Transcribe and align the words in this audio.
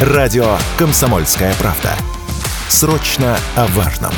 Радио 0.00 0.56
«Комсомольская 0.78 1.52
правда». 1.54 1.90
Срочно 2.68 3.36
о 3.56 3.66
важном. 3.66 4.12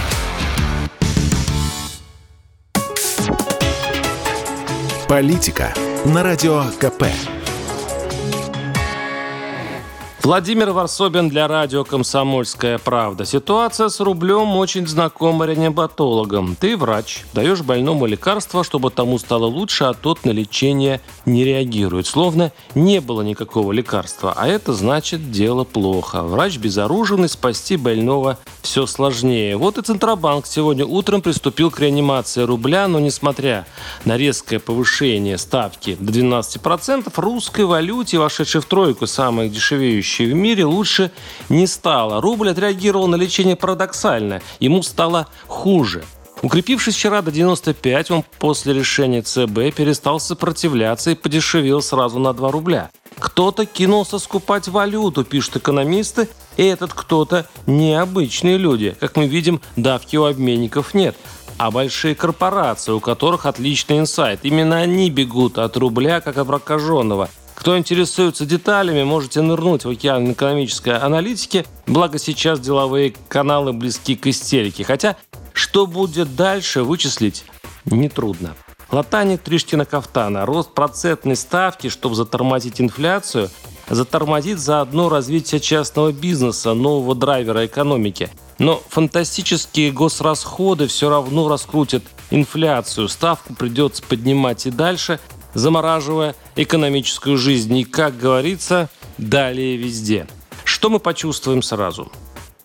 Политика 5.08 5.72
на 6.04 6.22
Радио 6.22 6.64
КП. 6.78 7.04
Владимир 10.22 10.72
Варсобин 10.72 11.30
для 11.30 11.48
радио 11.48 11.82
«Комсомольская 11.82 12.76
правда». 12.76 13.24
Ситуация 13.24 13.88
с 13.88 14.00
рублем 14.00 14.54
очень 14.56 14.86
знакома 14.86 15.46
реаниматологам. 15.46 16.56
Ты 16.60 16.76
врач, 16.76 17.24
даешь 17.32 17.62
больному 17.62 18.04
лекарство, 18.04 18.62
чтобы 18.62 18.90
тому 18.90 19.18
стало 19.18 19.46
лучше, 19.46 19.84
а 19.84 19.94
тот 19.94 20.26
на 20.26 20.30
лечение 20.30 21.00
не 21.24 21.42
реагирует. 21.42 22.06
Словно 22.06 22.52
не 22.74 23.00
было 23.00 23.22
никакого 23.22 23.72
лекарства. 23.72 24.34
А 24.36 24.46
это 24.46 24.74
значит 24.74 25.30
дело 25.30 25.64
плохо. 25.64 26.22
Врач 26.22 26.58
безоружен 26.58 27.24
и 27.24 27.28
спасти 27.28 27.78
больного 27.78 28.36
все 28.62 28.86
сложнее. 28.86 29.56
Вот 29.56 29.78
и 29.78 29.82
Центробанк 29.82 30.46
сегодня 30.46 30.84
утром 30.84 31.22
приступил 31.22 31.70
к 31.70 31.80
реанимации 31.80 32.42
рубля, 32.42 32.88
но 32.88 33.00
несмотря 33.00 33.66
на 34.04 34.16
резкое 34.16 34.58
повышение 34.58 35.38
ставки 35.38 35.96
до 35.98 36.12
12%, 36.12 37.10
русской 37.16 37.64
валюте, 37.64 38.18
вошедшей 38.18 38.60
в 38.60 38.66
тройку 38.66 39.06
самых 39.06 39.50
дешевеющих 39.50 40.10
ведущей 40.10 40.26
в 40.26 40.34
мире, 40.34 40.64
лучше 40.64 41.10
не 41.48 41.66
стало. 41.66 42.20
Рубль 42.20 42.50
отреагировал 42.50 43.08
на 43.08 43.16
лечение 43.16 43.56
парадоксально. 43.56 44.40
Ему 44.60 44.82
стало 44.82 45.26
хуже. 45.46 46.04
Укрепившись 46.42 46.94
вчера 46.94 47.20
до 47.20 47.30
95, 47.30 48.10
он 48.10 48.24
после 48.38 48.72
решения 48.72 49.20
ЦБ 49.20 49.76
перестал 49.76 50.20
сопротивляться 50.20 51.10
и 51.10 51.14
подешевел 51.14 51.82
сразу 51.82 52.18
на 52.18 52.32
2 52.32 52.50
рубля. 52.50 52.90
Кто-то 53.18 53.66
кинулся 53.66 54.18
скупать 54.18 54.68
валюту, 54.68 55.24
пишут 55.24 55.56
экономисты, 55.56 56.28
и 56.60 56.64
этот 56.64 56.92
кто-то 56.92 57.46
необычные 57.66 58.58
люди. 58.58 58.94
Как 59.00 59.16
мы 59.16 59.26
видим, 59.26 59.62
давки 59.76 60.16
у 60.16 60.24
обменников 60.24 60.92
нет 60.94 61.16
а 61.56 61.70
большие 61.70 62.14
корпорации, 62.14 62.92
у 62.92 63.00
которых 63.00 63.44
отличный 63.44 63.98
инсайт. 63.98 64.40
Именно 64.44 64.78
они 64.78 65.10
бегут 65.10 65.58
от 65.58 65.76
рубля, 65.76 66.22
как 66.22 66.38
от 66.38 66.46
прокаженного. 66.46 67.28
Кто 67.54 67.76
интересуется 67.76 68.46
деталями, 68.46 69.02
можете 69.02 69.42
нырнуть 69.42 69.84
в 69.84 69.90
океан 69.90 70.32
экономической 70.32 70.96
аналитики, 70.96 71.66
благо 71.86 72.18
сейчас 72.18 72.60
деловые 72.60 73.14
каналы 73.28 73.74
близки 73.74 74.16
к 74.16 74.26
истерике. 74.26 74.84
Хотя, 74.84 75.18
что 75.52 75.86
будет 75.86 76.34
дальше, 76.34 76.82
вычислить 76.82 77.44
нетрудно. 77.84 78.54
Латание 78.90 79.36
Триштина 79.36 79.84
Кафтана. 79.84 80.46
Рост 80.46 80.72
процентной 80.72 81.36
ставки, 81.36 81.90
чтобы 81.90 82.14
затормозить 82.14 82.80
инфляцию, 82.80 83.50
затормозит 83.90 84.58
заодно 84.58 85.08
развитие 85.08 85.60
частного 85.60 86.12
бизнеса, 86.12 86.72
нового 86.72 87.14
драйвера 87.14 87.66
экономики. 87.66 88.30
Но 88.58 88.82
фантастические 88.88 89.92
госрасходы 89.92 90.86
все 90.86 91.10
равно 91.10 91.48
раскрутят 91.48 92.02
инфляцию. 92.30 93.08
Ставку 93.08 93.54
придется 93.54 94.02
поднимать 94.02 94.66
и 94.66 94.70
дальше– 94.70 95.20
замораживая 95.54 96.34
экономическую 96.56 97.36
жизнь. 97.36 97.76
И, 97.76 97.84
как 97.84 98.16
говорится, 98.16 98.88
далее 99.18 99.76
везде. 99.76 100.26
Что 100.64 100.90
мы 100.90 101.00
почувствуем 101.00 101.62
сразу? 101.62 102.10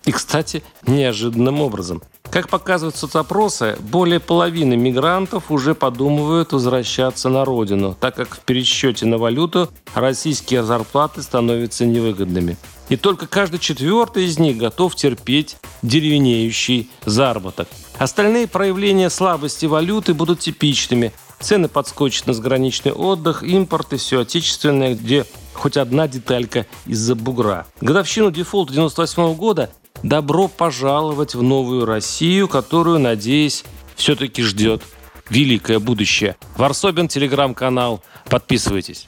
И, 0.05 0.11
кстати, 0.11 0.63
неожиданным 0.85 1.61
образом. 1.61 2.03
Как 2.35 2.49
показывают 2.49 2.97
соцопросы, 2.97 3.77
более 3.79 4.19
половины 4.19 4.75
мигрантов 4.75 5.49
уже 5.51 5.73
подумывают 5.73 6.51
возвращаться 6.51 7.29
на 7.29 7.45
родину, 7.45 7.95
так 7.97 8.13
как 8.15 8.35
в 8.35 8.39
пересчете 8.41 9.05
на 9.05 9.17
валюту 9.17 9.69
российские 9.93 10.61
зарплаты 10.63 11.21
становятся 11.21 11.85
невыгодными. 11.85 12.57
И 12.89 12.97
только 12.97 13.25
каждый 13.25 13.59
четвертый 13.59 14.25
из 14.25 14.37
них 14.37 14.57
готов 14.57 14.95
терпеть 14.95 15.55
деревенеющий 15.81 16.89
заработок. 17.05 17.69
Остальные 17.99 18.49
проявления 18.49 19.09
слабости 19.09 19.65
валюты 19.65 20.13
будут 20.13 20.41
типичными. 20.41 21.13
Цены 21.39 21.69
подскочат 21.69 22.27
на 22.27 22.33
заграничный 22.33 22.91
отдых, 22.91 23.43
импорт 23.43 23.93
и 23.93 23.95
все 23.95 24.19
отечественное, 24.19 24.93
где 24.93 25.25
хоть 25.53 25.77
одна 25.77 26.09
деталька 26.09 26.65
из-за 26.85 27.15
бугра. 27.15 27.65
Годовщину 27.79 28.29
дефолта 28.29 28.73
98 28.73 29.35
года 29.35 29.69
добро 30.05 30.47
пожаловать 30.47 31.33
в 31.33 31.41
новую 31.41 31.85
Россию, 31.85 32.47
которую, 32.47 32.99
надеюсь, 32.99 33.63
все-таки 33.95 34.43
ждет 34.43 34.83
великое 35.29 35.79
будущее. 35.79 36.35
Варсобин, 36.55 37.07
телеграм-канал. 37.07 38.03
Подписывайтесь. 38.29 39.07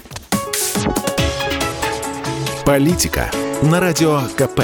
Политика 2.66 3.32
на 3.62 3.80
радио 3.80 4.22
КП. 4.36 4.62